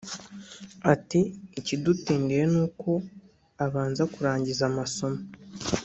Ati 0.93 1.21
“Ikidutindiye 1.59 2.43
ni 2.53 2.59
uko 2.65 2.89
abanza 3.65 4.03
kurangiza 4.13 4.63
amasomo 4.71 5.19